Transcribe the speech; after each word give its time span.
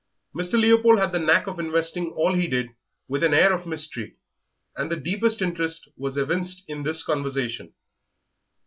Mr. 0.35 0.59
Leopold 0.59 0.97
had 0.97 1.11
the 1.11 1.19
knack 1.19 1.45
of 1.45 1.59
investing 1.59 2.07
all 2.15 2.33
he 2.33 2.47
did 2.47 2.69
with 3.07 3.21
an 3.23 3.35
air 3.35 3.53
of 3.53 3.67
mystery, 3.67 4.15
and 4.75 4.89
the 4.89 4.95
deepest 4.97 5.43
interest 5.43 5.87
was 5.95 6.17
evinced 6.17 6.63
in 6.67 6.81
this 6.81 7.03
conversation. 7.03 7.71